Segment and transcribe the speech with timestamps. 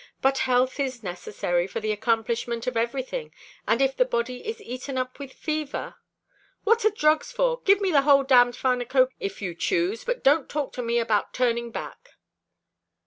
[0.19, 3.31] "But health is necessary to the accomplishment of everything,
[3.67, 5.93] and if the body is eaten up with fever"
[6.63, 7.61] "What are drugs for?
[7.65, 11.35] Give me the whole damned pharmacopeia if you choose, but don't talk to me about
[11.35, 12.15] turning back."